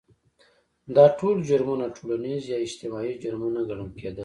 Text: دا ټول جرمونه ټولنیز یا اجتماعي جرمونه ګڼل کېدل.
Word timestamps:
دا 0.95 1.05
ټول 1.19 1.37
جرمونه 1.49 1.85
ټولنیز 1.97 2.41
یا 2.51 2.57
اجتماعي 2.67 3.13
جرمونه 3.23 3.59
ګڼل 3.69 3.89
کېدل. 3.99 4.19